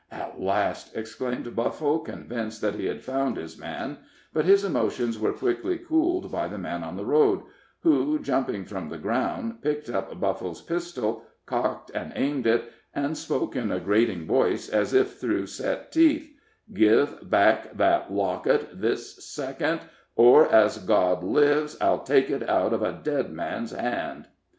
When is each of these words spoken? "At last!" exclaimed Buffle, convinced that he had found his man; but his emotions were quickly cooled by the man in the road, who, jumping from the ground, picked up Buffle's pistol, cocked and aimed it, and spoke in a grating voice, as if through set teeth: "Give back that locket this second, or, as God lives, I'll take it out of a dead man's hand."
"At 0.11 0.41
last!" 0.41 0.97
exclaimed 0.97 1.55
Buffle, 1.55 1.99
convinced 1.99 2.59
that 2.61 2.73
he 2.73 2.87
had 2.87 3.03
found 3.03 3.37
his 3.37 3.59
man; 3.59 3.99
but 4.33 4.45
his 4.45 4.63
emotions 4.65 5.19
were 5.19 5.31
quickly 5.31 5.77
cooled 5.77 6.31
by 6.31 6.47
the 6.47 6.57
man 6.57 6.83
in 6.83 6.95
the 6.95 7.05
road, 7.05 7.43
who, 7.81 8.17
jumping 8.17 8.65
from 8.65 8.89
the 8.89 8.97
ground, 8.97 9.61
picked 9.61 9.91
up 9.91 10.19
Buffle's 10.19 10.63
pistol, 10.63 11.21
cocked 11.45 11.91
and 11.93 12.11
aimed 12.15 12.47
it, 12.47 12.71
and 12.95 13.15
spoke 13.15 13.55
in 13.55 13.71
a 13.71 13.79
grating 13.79 14.25
voice, 14.25 14.69
as 14.69 14.95
if 14.95 15.17
through 15.19 15.45
set 15.45 15.91
teeth: 15.91 16.33
"Give 16.73 17.29
back 17.29 17.77
that 17.77 18.11
locket 18.11 18.81
this 18.81 19.23
second, 19.23 19.81
or, 20.15 20.51
as 20.51 20.79
God 20.79 21.23
lives, 21.23 21.77
I'll 21.79 21.99
take 22.03 22.31
it 22.31 22.49
out 22.49 22.73
of 22.73 22.81
a 22.81 22.91
dead 23.03 23.31
man's 23.31 23.69
hand." 23.69 24.25